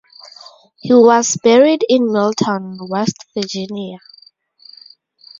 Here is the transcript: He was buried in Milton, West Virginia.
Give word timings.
He 0.79 0.91
was 0.95 1.37
buried 1.43 1.85
in 1.87 2.11
Milton, 2.11 2.79
West 2.89 3.23
Virginia. 3.35 3.99